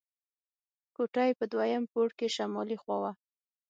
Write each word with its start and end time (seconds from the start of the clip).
کوټه 0.95 1.23
یې 1.27 1.33
په 1.39 1.45
دویم 1.51 1.83
پوړ 1.91 2.09
کې 2.17 2.27
شمالي 2.35 2.77
خوا 2.81 2.97
وه. 3.01 3.11